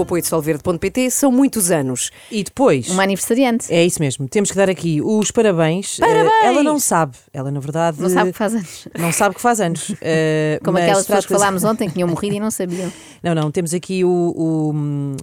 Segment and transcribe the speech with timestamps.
[0.00, 2.10] o apoio de solverde.pt, são muitos anos.
[2.30, 2.88] E depois.
[2.90, 3.72] Uma aniversariante.
[3.72, 5.98] É isso mesmo, temos que dar aqui os parabéns.
[5.98, 6.30] Parabéns!
[6.42, 8.00] Eh, ela não sabe, ela na verdade.
[8.00, 8.88] Não sabe o que faz anos.
[8.98, 9.92] Não sabe que faz anos.
[10.02, 12.90] Eh, Como mas aquelas pessoas que falámos ontem que tinham morrido e não sabiam.
[13.22, 14.70] Não, não, temos aqui o- o-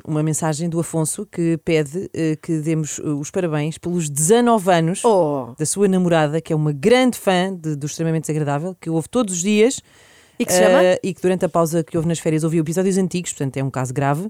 [0.07, 5.03] uma mensagem do Afonso que pede eh, que demos eh, os parabéns pelos 19 anos
[5.03, 5.55] Oh!
[5.57, 9.33] da sua namorada, que é uma grande fã de- do Extremamente Desagradável, que ouve todos
[9.33, 9.81] os dias.
[10.39, 10.83] E que se chama?
[10.83, 13.63] eh, e que durante a pausa que houve nas férias ouviu episódios antigos, portanto é
[13.63, 14.29] um caso grave.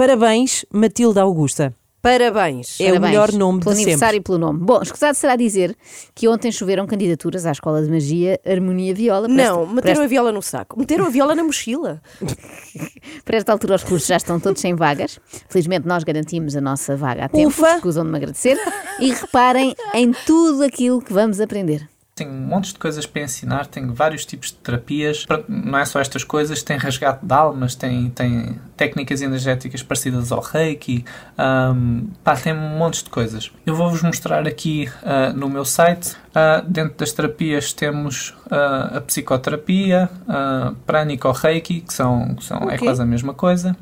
[0.00, 1.74] Parabéns, Matilda Augusta.
[2.00, 2.80] Parabéns.
[2.80, 4.16] É o Parabéns melhor nome pelo de aniversário sempre.
[4.16, 4.58] e pelo nome.
[4.64, 5.76] Bom, escusado será dizer
[6.14, 9.28] que ontem choveram candidaturas à Escola de Magia Harmonia Viola.
[9.28, 10.78] Não, esta- meteram esta- a viola no saco.
[10.80, 12.00] Meteram a viola na mochila.
[13.26, 15.20] Para esta altura, os cursos já estão todos sem vagas.
[15.50, 17.48] Felizmente, nós garantimos a nossa vaga a tempo.
[17.48, 17.74] Ufa!
[17.76, 18.56] Escusam de me agradecer.
[19.00, 21.86] E reparem em tudo aquilo que vamos aprender.
[22.20, 25.24] Tenho montes de coisas para ensinar, tenho vários tipos de terapias.
[25.48, 30.40] Não é só estas coisas, tem resgate de almas, tem, tem técnicas energéticas parecidas ao
[30.42, 31.02] reiki,
[31.38, 33.50] ahm, pá, tem montes de coisas.
[33.64, 36.14] Eu vou-vos mostrar aqui ah, no meu site.
[36.34, 42.74] Ah, dentro das terapias temos ah, a psicoterapia, a prânico-reiki, que, são, que são, é
[42.74, 42.78] Ok.
[42.80, 43.74] quase a mesma coisa.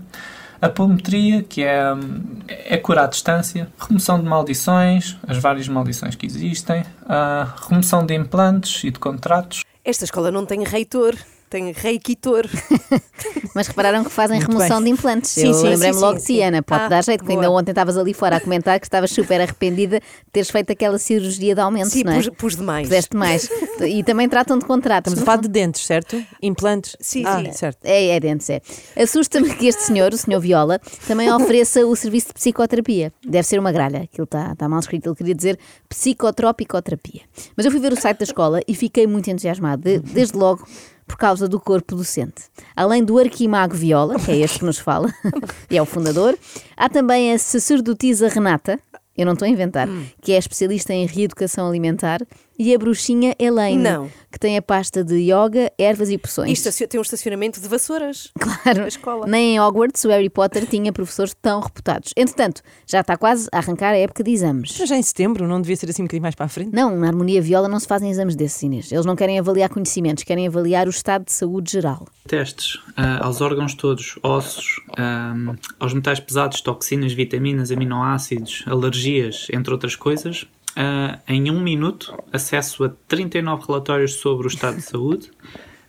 [0.60, 1.80] A pometria, que é,
[2.48, 6.84] é curar à distância, remoção de maldições, as várias maldições que existem,
[7.68, 11.14] remoção de implantes e de contratos, Esta escola não tem reitor,
[11.48, 12.46] tem reikitor.
[13.54, 14.92] Mas repararam que fazem Muito remoção bem.
[14.92, 15.30] de implantes.
[15.30, 16.42] Sim, Eu sim, lembrei-me logo sim, de.
[16.42, 16.62] Ana.
[16.62, 19.40] Pode Ah, dar jeito, que ainda ontem estavas ali fora a comentar que estavas super
[19.40, 22.16] arrependida de teres feito aquela cirurgia de aumento, Sim, não é?
[22.16, 22.86] pus, pus demais.
[22.88, 23.48] Puseste mais.
[23.80, 25.12] E também tratam de contratos.
[25.12, 26.20] Estamos a falar de dentes, certo?
[26.42, 26.96] Implantes?
[27.00, 27.52] Sim, ah, sim.
[27.52, 27.78] certo.
[27.84, 28.60] É, é dentes, é.
[29.00, 33.12] Assusta-me que este senhor, o senhor Viola, também ofereça o serviço de psicoterapia.
[33.24, 37.22] Deve ser uma gralha, aquilo está tá mal escrito, ele queria dizer psicotropicoterapia.
[37.56, 40.66] Mas eu fui ver o site da escola e fiquei muito entusiasmado, de- desde logo
[41.08, 42.44] por causa do corpo docente.
[42.76, 45.12] Além do arquimago Viola, que é este que nos fala,
[45.68, 46.38] e é o fundador,
[46.76, 48.78] há também a sacerdotisa Renata,
[49.16, 49.88] eu não estou a inventar,
[50.22, 52.20] que é especialista em reeducação alimentar,
[52.58, 54.10] e a bruxinha Elaine, Não.
[54.32, 56.50] que tem a pasta de yoga, ervas e poções.
[56.50, 58.30] Isto assim, tem um estacionamento de vassouras.
[58.38, 59.26] Claro, A escola.
[59.26, 62.12] nem em Hogwarts o Harry Potter tinha professores tão reputados.
[62.16, 64.76] Entretanto, já está quase a arrancar a época de exames.
[64.78, 66.74] Mas já em setembro, não devia ser assim um bocadinho mais para a frente?
[66.74, 68.90] Não, na harmonia viola não se fazem exames desses, Inês.
[68.90, 72.06] Eles não querem avaliar conhecimentos, querem avaliar o estado de saúde geral.
[72.26, 74.80] testes ah, aos órgãos todos, ossos,
[75.78, 80.44] aos metais pesados, toxinas, vitaminas, aminoácidos, alergias, entre outras coisas.
[80.76, 85.30] Ah, em um minuto, acesso a 39 relatórios sobre o estado de saúde.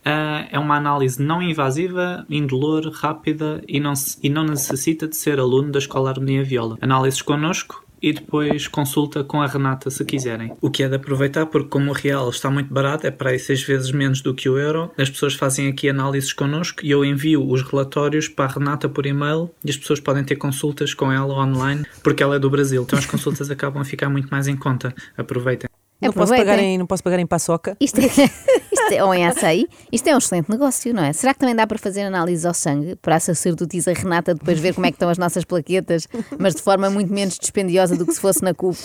[0.04, 3.92] Ah, é uma análise não invasiva, indolor, rápida e não,
[4.22, 6.78] e não necessita de ser aluno da Escola Harmonia Viola.
[6.80, 10.52] Análises connosco e depois consulta com a Renata se quiserem.
[10.60, 13.38] O que é de aproveitar porque como o real está muito barato, é para aí
[13.38, 17.04] seis vezes menos do que o euro, as pessoas fazem aqui análises connosco e eu
[17.04, 21.12] envio os relatórios para a Renata por e-mail e as pessoas podem ter consultas com
[21.12, 24.48] ela online porque ela é do Brasil, então as consultas acabam a ficar muito mais
[24.48, 24.94] em conta.
[25.16, 25.68] Aproveitem.
[26.00, 26.46] Não posso, Aproveitem.
[26.46, 27.76] pagar em, não posso pagar em paçoca?
[27.78, 28.08] Isto é,
[28.90, 29.66] isto ou em açaí.
[29.92, 31.12] Isto é um excelente negócio, não é?
[31.12, 32.96] Será que também dá para fazer análise ao sangue?
[32.96, 36.08] Para a sacerdotisa Renata depois ver como é que estão as nossas plaquetas,
[36.38, 38.76] mas de forma muito menos dispendiosa do que se fosse na CUP.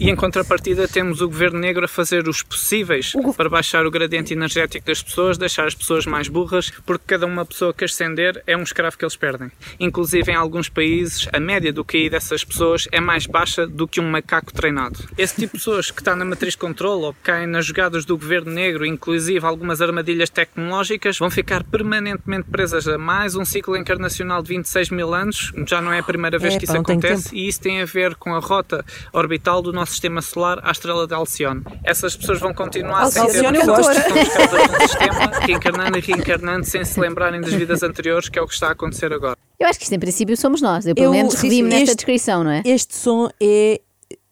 [0.00, 4.32] E em contrapartida temos o Governo Negro a fazer os possíveis para baixar o gradiente
[4.32, 8.56] energético das pessoas, deixar as pessoas mais burras, porque cada uma pessoa que ascender é
[8.56, 9.50] um escravo que eles perdem.
[9.80, 14.00] Inclusive em alguns países a média do QI dessas pessoas é mais baixa do que
[14.00, 14.98] um macaco treinado.
[15.16, 18.16] Esse tipo de pessoas que está na matriz controle ou que caem nas jogadas do
[18.16, 24.42] Governo Negro, inclusive algumas armadilhas tecnológicas, vão ficar permanentemente presas a mais um ciclo encarnacional
[24.42, 25.52] de 26 mil anos.
[25.66, 28.14] Já não é a primeira vez É, que isso acontece e isso tem a ver
[28.14, 31.62] com a rota orbital do nosso sistema solar à estrela de Alcione.
[31.84, 34.04] Essas pessoas vão continuar sem ter Alcione eu noção gosto.
[34.04, 38.46] que no sistema, reencarnando e reencarnando sem se lembrarem das vidas anteriores, que é o
[38.46, 39.36] que está a acontecer agora.
[39.58, 40.86] Eu acho que isto em princípio somos nós.
[40.86, 42.62] Eu pelo Eu- menos revi-me nesta descrição, não é?
[42.64, 43.80] Este som é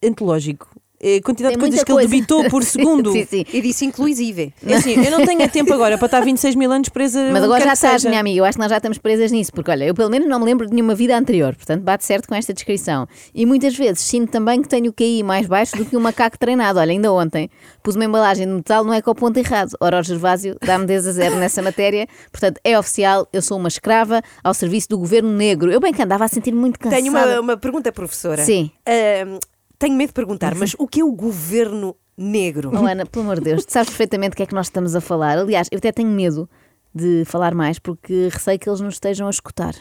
[0.05, 0.69] antológico.
[1.07, 2.09] A quantidade Tem de coisas muita que ele coisa.
[2.09, 3.13] debitou por segundo.
[3.13, 3.45] sim, sim.
[3.53, 4.53] E disse inclusive.
[4.67, 7.31] É assim, eu não tenho tempo agora para estar 26 mil anos presa.
[7.33, 8.39] Mas agora já estás, minha amiga.
[8.41, 10.45] Eu acho que nós já estamos presas nisso, porque olha, eu pelo menos não me
[10.45, 13.07] lembro de nenhuma vida anterior, portanto bate certo com esta descrição.
[13.35, 16.39] E muitas vezes sinto também que tenho o QI mais baixo do que um macaco
[16.39, 16.79] treinado.
[16.81, 17.49] Olha, ainda ontem
[17.83, 19.71] pus uma embalagem de metal, não é com o ponto errado.
[19.81, 23.69] Ora, o Gervásio dá-me 10 a 0 nessa matéria, portanto é oficial, eu sou uma
[23.69, 25.71] escrava ao serviço do governo negro.
[25.71, 27.01] Eu bem que andava a sentir muito cansada.
[27.01, 28.43] Tenho uma, uma pergunta, professora.
[28.45, 28.71] Sim.
[28.87, 29.39] Ahm,
[29.79, 32.71] tenho medo de perguntar, mas o que é o governo negro?
[32.75, 34.95] Oh, Ana, pelo amor de Deus, tu sabes perfeitamente do que é que nós estamos
[34.95, 35.39] a falar.
[35.39, 36.49] Aliás, eu até tenho medo
[36.95, 39.75] de falar mais porque receio que eles nos estejam a escutar.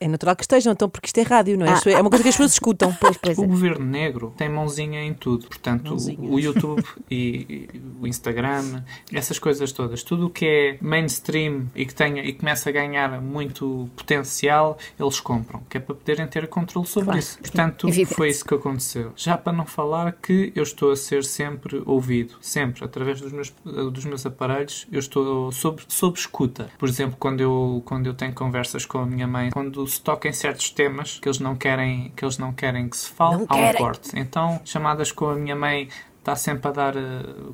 [0.00, 1.70] É natural que estejam, então, porque isto é rádio, não é?
[1.70, 2.92] Ah, Isto é uma coisa que as pessoas escutam.
[3.00, 3.46] Pois, pois O é.
[3.46, 5.46] governo negro tem mãozinha em tudo.
[5.48, 6.18] Portanto, Mãozinha.
[6.20, 8.82] o, o YouTube e, e o Instagram,
[9.12, 13.20] essas coisas todas, tudo o que é mainstream e que tenha e começa a ganhar
[13.20, 17.18] muito potencial, eles compram, que é para poderem ter controle sobre Claro.
[17.18, 17.38] isso.
[17.38, 18.14] Portanto, Evidente.
[18.14, 19.12] foi isso que aconteceu.
[19.16, 23.52] Já para não falar que eu estou a ser sempre ouvido, sempre, através dos meus,
[23.64, 26.70] dos meus aparelhos, eu estou sob, sob escuta.
[26.78, 30.28] Por exemplo, quando eu, quando eu tenho conversas com a minha mãe, quando se toca
[30.28, 33.46] em certos temas que eles não querem que, eles não querem que se fale, Não
[33.48, 33.80] há um querem.
[33.80, 34.10] corte.
[34.14, 35.88] Então, chamadas com a minha mãe
[36.18, 37.00] está sempre a dar eh,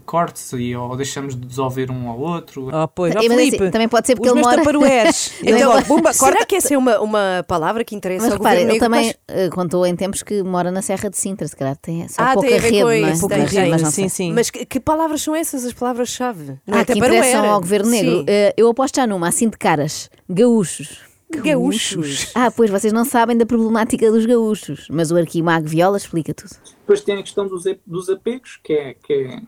[0.04, 2.68] cortes e ou deixamos de desouvir um ao outro.
[2.70, 5.32] Oh, pois, oh, Mas, assim, também pode ser porque os ele meus mora- taparoeiros.
[5.42, 6.44] E ele Então, bumba, será corta.
[6.46, 9.16] que essa é uma, uma palavra que interessa Mas ao repare, governo ele também Mas-
[9.38, 12.34] eh, contou em tempos que mora na Serra de Sintra, se calhar tem só Ah,
[12.34, 13.00] pouca tem rede, não é?
[13.10, 13.70] isso, Pouca tem, Mas- tem.
[13.70, 14.26] mas não sim, sei.
[14.26, 14.32] sim.
[14.34, 16.58] Mas que, que palavras são essas, as palavras-chave?
[16.70, 18.24] Ah, é que interessam ao governo negro.
[18.26, 20.10] Eh, eu aposto já numa, assim de caras.
[20.28, 21.07] Gaúchos.
[21.30, 22.32] Gaúchos.
[22.34, 26.50] Ah, pois vocês não sabem da problemática dos gaúchos, mas o arquimago Viola explica tudo.
[26.80, 29.42] Depois tem a questão dos, dos apegos, que é, que é,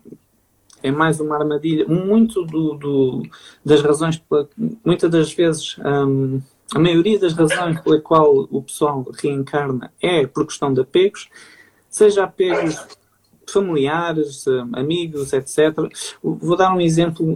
[0.82, 1.86] é mais uma armadilha.
[1.88, 3.22] Muito do, do-
[3.64, 4.48] das razões, pela,
[4.84, 6.40] muitas das vezes, hum,
[6.74, 11.28] a maioria das razões pela qual o pessoal reencarna é por questão de apegos,
[11.88, 12.78] seja apegos
[13.48, 15.74] familiares, hum, amigos, etc.
[16.22, 17.34] Vou dar um exemplo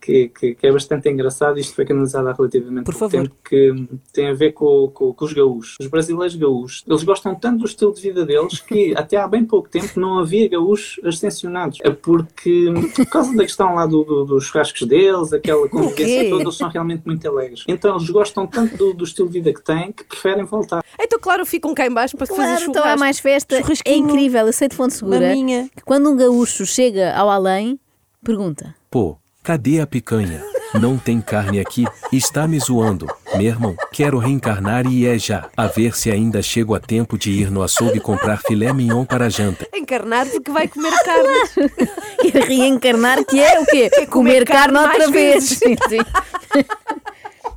[0.00, 1.58] que, que- que é bastante engraçado.
[1.58, 3.28] Isto foi canalizado há relativamente Por pouco favor.
[3.28, 5.76] tempo, que tem a ver com, com- com os gaúchos.
[5.80, 9.44] Os brasileiros gaúchos, eles gostam tanto do estilo de vida deles que até há bem
[9.44, 11.78] pouco tempo não havia gaúchos ascensionados.
[11.82, 12.66] É porque,
[12.96, 16.68] por causa da questão lá do- do- dos churrascos deles, aquela convivência toda, eles são
[16.68, 17.64] realmente muito alegres.
[17.68, 20.82] Então eles gostam tanto do, do estilo de vida que têm que preferem voltar.
[20.98, 23.00] Então, claro, ficam cá em baixo para fazer Claro, então há churrasco.
[23.00, 23.60] mais festa.
[23.84, 25.68] É incrível, eu sei de fonte segura Maminha.
[25.76, 27.78] que quando um gaúcho chega ao além,
[28.24, 28.74] pergunta.
[28.90, 30.42] Pô, cadê a picanha?
[30.74, 31.84] Não tem carne aqui?
[32.12, 33.06] Está me zoando.
[33.34, 35.48] Meu irmão, quero reencarnar e é já.
[35.56, 39.26] A ver se ainda chego a tempo de ir no açougue comprar filé mignon para
[39.26, 39.66] a janta.
[39.74, 41.90] Encarnar porque vai comer carne.
[42.22, 43.90] E reencarnar, que é o quê?
[44.06, 45.44] comer carne outra mais vez.
[45.44, 45.98] Sim, sim.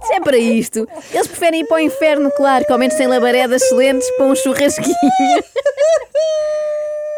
[0.03, 3.07] Se é para isto, eles preferem ir para o inferno, claro, que ao menos tem
[3.07, 4.95] labaredas excelentes para um churrasquinho.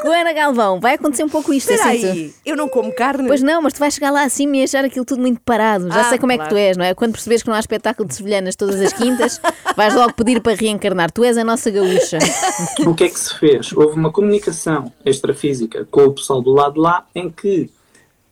[0.05, 2.11] Coana Galvão, vai acontecer um pouco isto, Espera eu sinto.
[2.11, 3.27] aí, eu não como carne.
[3.27, 5.89] Pois não, mas tu vais chegar lá assim e achar aquilo tudo muito parado.
[5.91, 6.55] Já Ah, sei como é que claro.
[6.55, 6.93] tu és, não é?
[6.93, 9.41] Quando percebes que não há espetáculo de sevilhanas todas as quintas,
[9.75, 11.11] vais logo pedir para reencarnar.
[11.11, 12.19] Tu és a nossa gaúcha.
[12.85, 13.71] o que é que se fez?
[13.73, 17.69] Houve uma comunicação extrafísica com o pessoal do lado de lá em que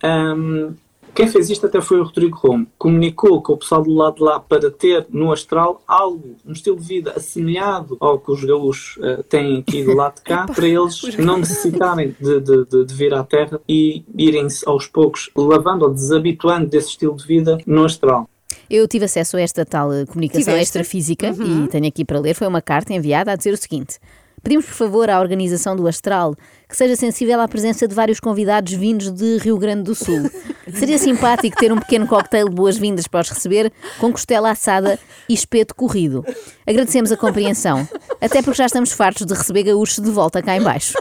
[0.04, 0.74] hum,
[1.14, 2.68] quem fez isto até foi o Rodrigo Rome.
[2.78, 6.78] Comunicou com o pessoal do lado de lá para ter no astral algo, um estilo
[6.78, 10.68] de vida assemelhado ao que os gaúchos eh, têm aqui do lado de cá, para
[10.68, 15.86] eles não necessitarem de, de- de- de vir à Terra e irem aos poucos lavando
[15.86, 18.28] ou desabituando desse estilo de vida no astral.
[18.70, 20.64] Eu tive acesso a esta tal eh, comunicação Tiveste?
[20.80, 22.34] extrafísica e tenho aqui para ler.
[22.34, 24.00] Foi uma carta enviada a dizer o seguinte:
[24.44, 26.36] Pedimos, por favor, à organização do Astral
[26.68, 30.30] que seja sensível à presença de vários convidados vindos de Rio Grande do Sul.
[30.74, 35.00] Seria simpático ter um pequeno cocktail de boas-vindas para os receber, com costela assada
[35.30, 36.26] e espeto corrido.
[36.68, 37.88] Agradecemos a compreensão,
[38.20, 40.94] até porque já estamos fartos de receber gaúchos de volta cá em baixo.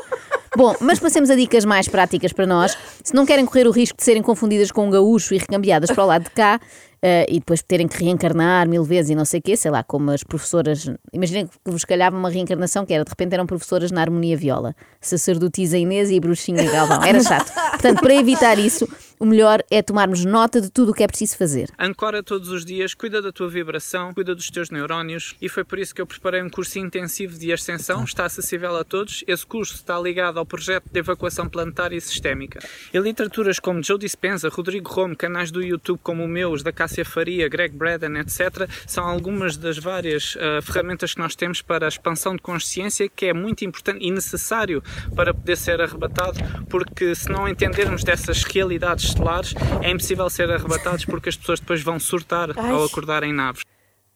[0.54, 2.76] Bom, mas passemos a dicas mais práticas para nós.
[3.02, 6.04] Se não querem correr o risco de serem confundidas com um gaúcho e recambiadas para
[6.04, 6.60] o lado de cá,
[7.04, 9.82] eh, e depois terem que reencarnar mil vezes e não sei o quê, sei lá,
[9.82, 10.88] como as professoras.
[11.12, 14.74] Imaginem que vos calhava uma reencarnação que era, de repente eram professoras na harmonia viola,
[15.00, 17.02] sacerdotisa Inês e bruxinha Galvão.
[17.02, 17.52] Era chato.
[17.72, 18.88] Portanto, para evitar isso,
[19.22, 21.70] o melhor é tomarmos nota de tudo o que é preciso fazer.
[21.78, 25.78] Ancora todos os dias, cuida da tua vibração, cuida dos teus neurónios e foi por
[25.78, 29.22] isso que eu preparei um curso intensivo de ascensão, está acessível a todos.
[29.28, 32.58] Esse curso está ligado ao projeto de evacuação planetária e sistémica.
[32.92, 36.72] E literaturas como Joe Dispenza, Rodrigo Rome, canais do YouTube como o meu, os da
[36.72, 41.86] Cássia Faria, Greg Braden, etc., são algumas das várias ah, ferramentas que nós temos para
[41.86, 44.82] a expansão de consciência que é muito importante e necessário
[45.14, 51.04] para poder ser arrebatado, porque se não entendermos dessas realidades estelares, é impossível ser arrebatados
[51.04, 53.62] porque as pessoas depois vão surtar ao acordar em naves.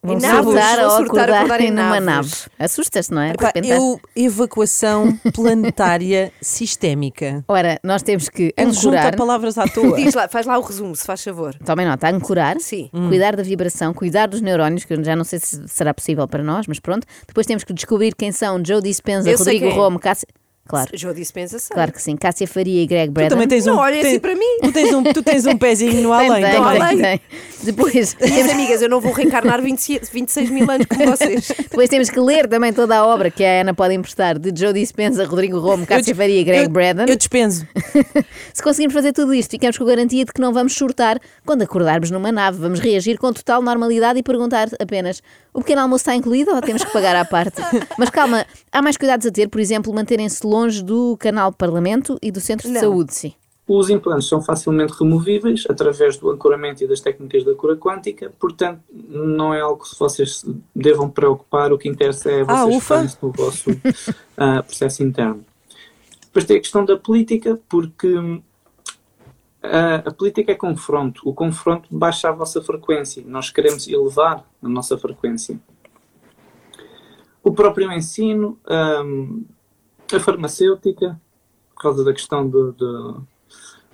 [0.03, 2.31] Vão surtar ou surtar, acordar, acordar em numa naves.
[2.31, 2.51] nave.
[2.61, 3.31] Assustas-te, não é?
[3.31, 7.45] Epá, eu, evacuação planetária sistémica.
[7.49, 9.17] Ora, nós temos que Ele junta ancorar.
[9.17, 9.97] palavras à toa.
[9.97, 11.55] Diz lá, faz lá o resumo, se faz favor.
[11.65, 12.89] Tomem nota, ancorar, Sim.
[13.09, 16.43] cuidar da vibração, cuidar dos neurónios, que eu já não sei se será possível para
[16.45, 17.05] nós, mas pronto.
[17.27, 19.71] Depois temos que descobrir quem são Joe Dispenza, Eu Rodrigo é.
[20.67, 21.75] Claro, Joe dispensa sei.
[21.75, 22.17] claro que sim.
[22.17, 23.31] Cássia Faria e Greg Tu Braden.
[23.31, 23.79] também tens Não um.
[23.79, 24.59] olha assim tens- para mim.
[24.63, 26.43] Tu tens um, tu tens um pezinho no além.
[26.45, 26.99] tem, além.
[26.99, 27.21] tem.
[27.63, 31.49] Depois, Minhas amigas, eu não vou reencarnar 20 26 mil anos como vocês.
[31.57, 34.73] depois temos que ler também toda a obra que a Ana pode emprestar de Joe
[34.73, 37.07] Dispenza, Rodrigo Romo, Cássia Faria e Greg eu, Braden.
[37.09, 37.67] Eu dispenso.
[38.53, 41.63] Se conseguirmos fazer tudo isto, ficamos com a garantia de que não vamos surtar quando
[41.63, 42.59] acordarmos numa nave.
[42.59, 45.23] Vamos reagir com total normalidade e perguntar apenas:
[45.55, 47.61] o pequeno almoço está incluído ou temos que pagar à parte?
[47.99, 52.31] Mas calma, há mais cuidados a ter, por exemplo, manterem-se longe do canal Parlamento e
[52.31, 52.81] do Centro de Não.
[52.81, 53.35] Saúde, sim.
[53.69, 58.81] Os implantes são facilmente removíveis através do ancoramento e das técnicas da cura quântica, portanto,
[58.93, 61.73] não é algo que vocês se devam preocupar.
[61.73, 62.81] O que interessa é Ah, vocês ufa.
[62.81, 63.71] focarem-se no vosso
[64.37, 65.45] ah, processo interno.
[66.27, 68.41] Depois tem a questão da política, porque hum,
[69.61, 71.23] a, a política é confronto.
[71.29, 73.25] O confronto baixa a vossa frequência.
[73.27, 75.59] Nós queremos elevar a nossa frequência.
[77.43, 78.59] O próprio ensino,
[79.05, 79.45] hum,
[80.15, 81.21] a farmacêutica,
[81.75, 83.27] por causa da questão do- do-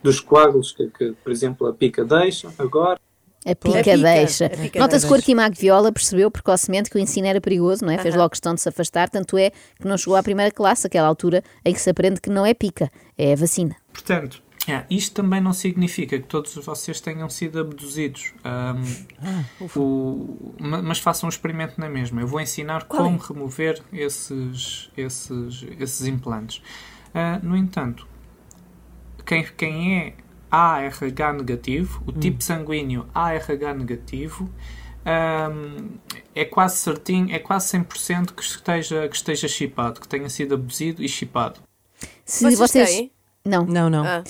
[0.02, 3.00] dos coágulos que, que, por exemplo, a pica deixa agora.
[3.44, 4.50] A pica A pica, deixa.
[4.78, 5.16] Nota-se que o.
[5.16, 7.98] Arquimago Viola percebeu precocemente que o ensino era perigoso, não é?
[7.98, 8.22] Fez Aham.
[8.22, 11.42] logo questão de se afastar, tanto é que não chegou à primeira classe, aquela altura
[11.64, 12.88] em que se aprende que não é pica,
[13.18, 13.74] é vacina.
[13.92, 18.32] Portanto, é, isto também não significa que todos vocês tenham sido abduzidos.
[18.44, 18.84] Ahm,
[19.76, 22.20] o- ma- mas façam um experimento na mesma.
[22.20, 23.04] Eu vou ensinar Qual é?
[23.06, 26.62] como remover esses, esses, esses implantes.
[27.12, 28.06] Ah, no entanto,
[29.26, 30.14] quem, quem é
[30.50, 34.48] ARH negativo, o tipo sanguíneo ARH negativo,
[35.04, 35.96] ahm,
[36.34, 41.02] é quase certinho, é quase 100% que esteja, que esteja chipado, que tenha sido abduzido
[41.02, 41.60] e chipado.
[42.24, 43.10] Se Vocês vocês.
[43.44, 44.04] Não, Não, não.
[44.04, 44.22] Ah.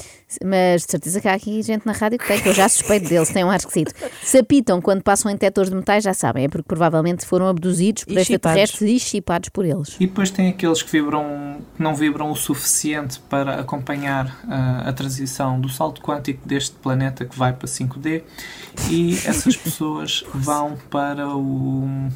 [0.43, 3.09] mas de certeza que há aqui gente na rádio que tem, que eu já suspeito
[3.09, 3.93] deles, tem um ar esquisito.
[4.23, 8.05] Se apitam quando passam em detectores de metais, já sabem, é porque provavelmente foram abduzidos
[8.05, 9.97] por E extraterrestres e chipados por eles.
[10.01, 14.93] E depois tem aqueles que vibram, que não vibram o suficiente para acompanhar ah, a
[14.93, 18.23] transição do salto quântico deste planeta que vai para 5D
[18.89, 22.09] e essas pessoas vão para o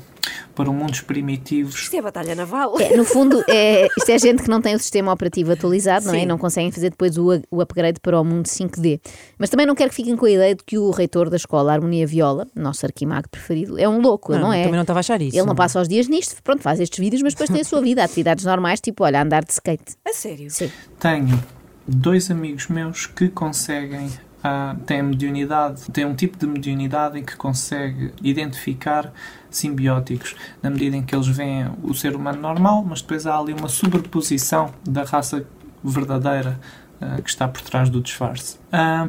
[0.55, 1.75] para mundos primitivos.
[1.75, 2.79] Isto é batalha naval.
[2.81, 6.15] É, no fundo, é, isto é gente que não tem o sistema operativo atualizado, não
[6.15, 6.19] é?
[6.19, 6.23] Sim.
[6.25, 9.01] E não conseguem fazer depois o, o upgrade para o mundo 5D.
[9.39, 11.73] Mas também não quero que fiquem com a ideia de que o reitor da escola
[11.73, 14.63] Harmonia Viola, nosso arquimago preferido, é um louco, não, é?
[14.63, 15.37] Também não estava a achar isso.
[15.37, 17.81] Ele não passa os dias nisto, pronto, faz estes vídeos, mas depois tem a sua
[17.81, 19.97] vida, atividades normais, tipo, olha, andar de skate.
[20.07, 20.51] A sério?
[20.51, 20.71] Sim.
[20.99, 21.43] Tenho
[21.87, 24.11] dois amigos meus que conseguem
[24.43, 29.13] ah, têm mediunidade, têm um tipo de mediunidade em que consegue identificar
[29.57, 33.53] simbióticos, na medida em que eles veem o ser humano normal, mas depois há ali
[33.53, 35.45] uma sobreposição da raça
[35.83, 36.59] verdadeira
[37.01, 38.59] ah, que está por trás do disfarce.
[38.73, 39.09] Ah,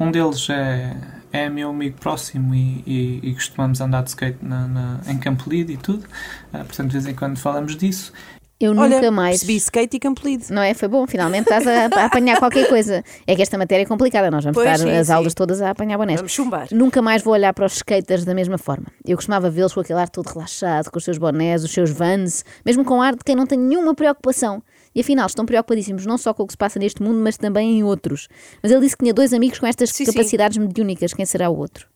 [0.00, 0.96] um deles é,
[1.32, 5.48] é meu amigo próximo e, e, e costumamos andar de skate na, na- em Campo
[5.48, 6.04] Lido e tudo,
[6.52, 8.12] Ah, portanto de vez em quando falamos disso.
[8.60, 9.38] Eu Olha, nunca mais.
[9.40, 10.44] percebi skate e campolido.
[10.50, 10.74] Não é?
[10.74, 13.02] Foi bom, finalmente estás a, a apanhar qualquer coisa.
[13.26, 15.12] É que esta matéria é complicada, nós vamos Pois, estar sim, as sim.
[15.12, 16.20] aulas todas a apanhar bonés.
[16.20, 16.68] Vamos chumbar.
[16.70, 18.86] Nunca mais vou olhar para os skaters da mesma forma.
[19.04, 22.44] Eu costumava vê-los com aquele ar todo relaxado, com os seus bonés, os seus vans,
[22.64, 24.62] mesmo com ar de quem não tem nenhuma preocupação.
[24.94, 27.78] E afinal, estão preocupadíssimos não só com o que se passa neste mundo, mas também
[27.78, 28.28] em outros.
[28.62, 30.12] Mas ele disse que tinha dois amigos com estas Sim, sim.
[30.12, 31.12] capacidades mediúnicas.
[31.12, 31.88] Quem será o outro?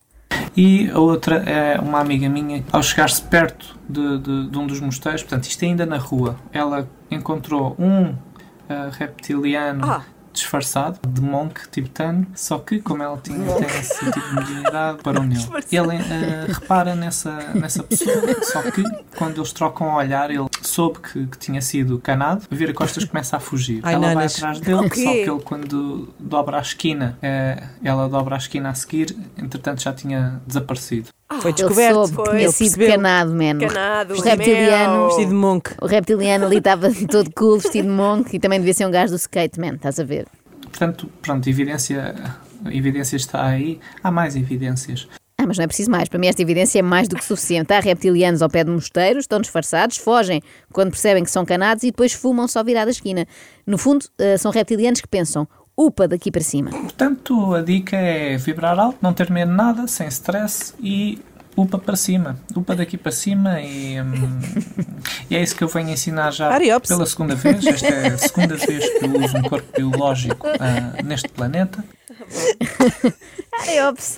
[0.55, 4.79] E a outra é uma amiga minha, ao chegar-se perto de, de- de um dos
[4.79, 8.13] mosteiros, portanto, isto é ainda na rua, ela encontrou um
[8.67, 10.01] ah, reptiliano Ah.
[10.39, 15.23] Disfarçado de monk tibetano, só que, como ela tinha tem esse tipo de mediunidade, parou
[15.23, 15.41] nele.
[15.71, 18.83] Ele ah, repara nessa, nessa pessoa, só que
[19.17, 23.37] quando eles trocam o olhar, ele soube que, que tinha sido canado, vira costas começa
[23.37, 23.81] a fugir.
[23.83, 24.35] Ai, ela vai nanas.
[24.35, 28.69] atrás dele, O só que ele quando dobra a esquina, eh, ela dobra a esquina
[28.69, 31.09] a seguir, entretanto já tinha desaparecido.
[31.41, 31.93] Foi Ele descoberto.
[31.93, 32.25] soube que Foi.
[32.29, 32.89] tinha Ele sido percebeu.
[32.91, 33.57] canado, man.
[33.59, 35.07] Canado, Os reptilianos, mel.
[35.07, 35.69] Vestido de monk.
[35.81, 39.11] O reptiliano ali estava todo cool, vestido de monk, e também devia ser um gajo
[39.13, 40.25] do skate, man, estás a ver?
[40.61, 42.15] Portanto, pronto, evidência,
[42.71, 43.79] evidência está aí.
[44.03, 45.07] Há mais evidências.
[45.37, 46.09] Ah, mas não é preciso mais.
[46.09, 47.71] Para mim, esta evidência é mais do que suficiente.
[47.73, 50.41] Há reptilianos ao pé de mosteiros, estão disfarçados, fogem
[50.73, 53.25] quando percebem que são canados e depois fumam só virada a esquina.
[53.65, 55.47] No fundo, eh, são reptilianos que pensam,
[55.79, 56.71] upa daqui para cima.
[56.71, 61.19] Portanto, a dica é vibrar alto, não ter medo de nada, sem stress e
[61.55, 62.37] upa para cima.
[62.53, 64.39] Upa daqui para cima e, hum,
[65.31, 66.89] e é isso que eu venho ensinar já Ariops.
[66.89, 67.65] pela segunda vez.
[67.65, 71.83] Esta é a segunda vez que eu uso um corpo biológico ah, neste planeta.
[73.59, 74.15] Ai, ops.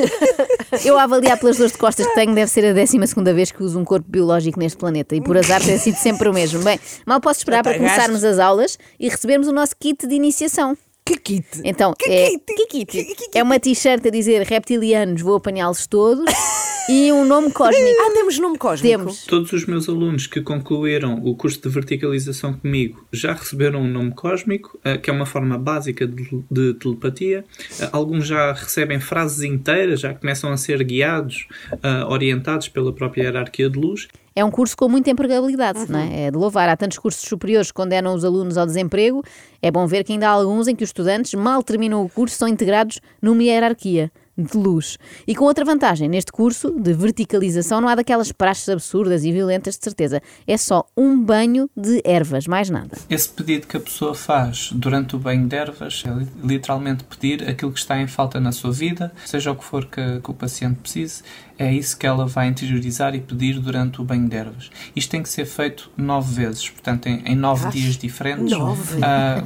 [0.84, 3.50] Eu a avaliar pelas dores de costas que tenho, deve ser a décima segunda vez
[3.50, 5.14] que uso um corpo biológico neste planeta.
[5.16, 6.62] E por azar tem sido sempre o mesmo.
[6.62, 10.76] Bem, mal posso esperar para começarmos as aulas e recebermos o nosso kit de iniciação.
[11.18, 11.46] Kit.
[11.64, 12.30] Então, é,
[12.68, 13.06] Kikite.
[13.34, 16.24] é uma t-shirt a dizer reptilianos, vou apanhá-los todos
[16.88, 18.00] e um nome cósmico.
[18.00, 18.98] Ah, temos nome cósmico.
[18.98, 19.24] Temos.
[19.24, 24.12] Todos os meus alunos que concluíram o curso de verticalização comigo já receberam um nome
[24.12, 27.44] cósmico, eh, que é uma forma básica de, de telepatia.
[27.80, 31.46] Eh, Alguns já recebem frases inteiras, já começam a ser guiados,
[31.82, 34.08] eh, orientados pela própria hierarquia de luz.
[34.40, 36.22] É um curso com muita empregabilidade, não é?
[36.22, 36.66] É de louvar.
[36.70, 39.22] Há tantos cursos superiores que condenam os alunos ao desemprego.
[39.60, 42.36] É bom ver que ainda há alguns em que os estudantes, mal terminam o curso,
[42.36, 44.96] são integrados numa hierarquia de luz.
[45.26, 49.76] E com outra vantagem, neste curso de verticalização não há daquelas praxes absurdas e violentas,
[49.76, 50.22] de certeza.
[50.46, 52.96] É só um banho de ervas, mais nada.
[53.10, 57.46] Esse pedido que a pessoa faz durante o banho de ervas é li- literalmente pedir
[57.46, 60.34] aquilo que está em falta na sua vida, seja o que for que, que o
[60.34, 61.22] paciente precise,
[61.62, 64.70] é isso que ela vai interiorizar e pedir durante o banho de ervas.
[64.96, 68.50] Isto tem que ser feito nove vezes, portanto, em, em nove dias diferentes.
[68.50, 68.98] nove?
[69.02, 69.42] Ah,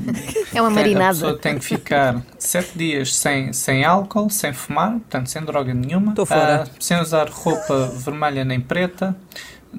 [0.55, 1.15] É uma a marinada.
[1.15, 6.15] pessoa tem que ficar sete dias sem, sem álcool, sem fumar, portanto, sem droga nenhuma.
[6.31, 9.17] Ah, sem usar roupa vermelha nem preta,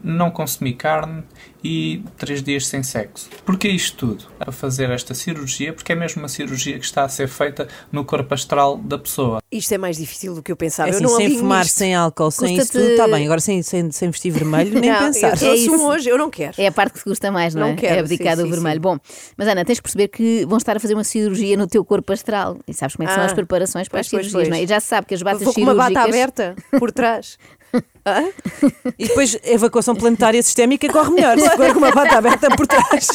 [0.03, 1.23] não consumir carne
[1.63, 3.27] e três dias sem sexo.
[3.43, 4.25] Porquê isto tudo?
[4.37, 8.05] Para fazer esta cirurgia, porque é mesmo uma cirurgia que está a ser feita no
[8.05, 9.39] corpo astral da pessoa.
[9.51, 10.89] Isto é mais difícil do que eu pensava.
[10.89, 11.77] É eu assim, não sem fumar, nisto.
[11.77, 13.25] sem álcool, sem isso tudo, está bem.
[13.25, 15.41] Agora sem, sem, sem vestir vermelho, nem Não, pensar.
[15.41, 15.87] Eu É isso.
[15.87, 16.53] hoje, eu não quero.
[16.57, 17.75] É a parte que te custa mais, não, Não é?
[17.75, 18.75] quero, é abdicar sim, do sim, vermelho.
[18.75, 18.81] sim.
[18.81, 18.97] Bom,
[19.35, 22.13] mas Ana, tens de perceber que vão estar a fazer uma cirurgia no teu corpo
[22.13, 22.59] astral.
[22.67, 24.57] E sabes como é que são Ah, as preparações para as pois, pois, cirurgias, não
[24.57, 24.63] é?
[24.63, 25.93] E já se sabe que as batas Vou com uma cirúrgicas...
[26.03, 27.39] bata aberta por trás.
[28.05, 28.29] Hã?
[28.97, 31.37] E depois a evacuação planetária sistémica corre melhor.
[31.39, 33.07] Se for com uma bata aberta por trás.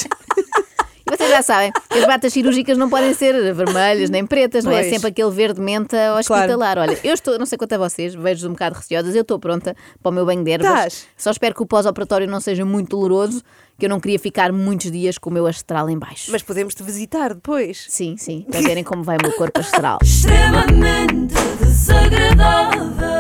[1.07, 4.71] E vocês já sabem que as batas cirúrgicas não podem ser vermelhas nem pretas, não
[4.73, 4.77] é?
[4.77, 4.91] É Pois.
[4.93, 6.79] sempre aquele verde menta hospitalar.
[6.79, 9.75] Olha, eu estou, não sei quanto a vocês, vejo um bocado receosas, eu estou pronta
[10.03, 10.69] para o meu banho de ervas.
[10.71, 11.07] Estás?
[11.17, 13.43] Só espero que o pós-operatório não seja muito doloroso,
[13.77, 16.31] que eu não queria ficar muitos dias com o meu astral em baixo.
[16.31, 17.87] Mas podemos te visitar depois.
[17.89, 19.99] Sim, sim, para verem como vai o meu corpo astral.
[20.03, 23.20] extremamente desagradável.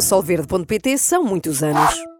[0.00, 2.10] solverde.pt são muitos anos.